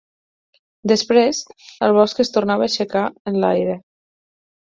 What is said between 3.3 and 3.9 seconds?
en l'aire…